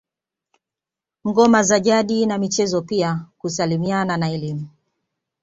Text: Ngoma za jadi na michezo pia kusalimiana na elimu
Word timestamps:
Ngoma 1.27 1.63
za 1.63 1.79
jadi 1.79 2.25
na 2.25 2.37
michezo 2.37 2.81
pia 2.81 3.25
kusalimiana 3.37 4.17
na 4.17 4.29
elimu 4.31 4.67